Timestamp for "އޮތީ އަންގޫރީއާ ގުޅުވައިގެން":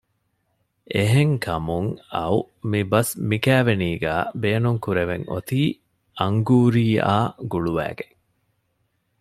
5.31-8.15